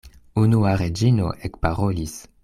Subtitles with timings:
[0.43, 2.17] Unua Reĝino ekparolis.